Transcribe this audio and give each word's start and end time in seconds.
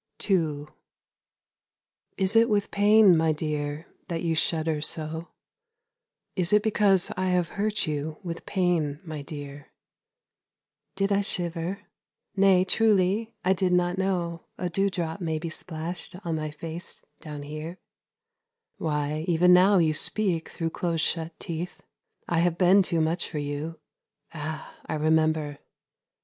II 0.27 0.65
Is 2.17 2.35
it 2.35 2.49
with 2.49 2.71
pain, 2.71 3.15
my 3.15 3.31
dear, 3.31 3.85
that 4.07 4.23
you 4.23 4.33
shudder 4.33 4.81
so? 4.81 5.27
Is 6.35 6.51
it 6.51 6.63
because 6.63 7.11
I 7.15 7.27
have 7.27 7.49
hurt 7.49 7.85
you 7.85 8.17
with 8.23 8.47
pain, 8.47 8.99
my 9.03 9.21
dear? 9.21 9.67
Did 10.95 11.11
I 11.11 11.21
shiver? 11.21 11.81
Nay, 12.35 12.65
truly 12.65 13.35
I 13.45 13.53
did 13.53 13.73
not 13.73 13.99
know 13.99 14.47
A 14.57 14.71
dewdrop 14.71 15.21
may 15.21 15.37
be 15.37 15.49
splashed 15.49 16.15
on 16.25 16.35
my 16.35 16.49
face 16.49 17.05
down 17.19 17.43
here. 17.43 17.77
Why 18.77 19.23
even 19.27 19.53
now 19.53 19.77
you 19.77 19.93
speak 19.93 20.49
through 20.49 20.71
close 20.71 21.01
shut 21.01 21.39
teeth. 21.39 21.83
I 22.27 22.39
have 22.39 22.57
been 22.57 22.81
too 22.81 23.01
much 23.01 23.29
for 23.29 23.37
you 23.37 23.79
Ah, 24.33 24.77
I 24.87 24.95
remember! 24.95 25.59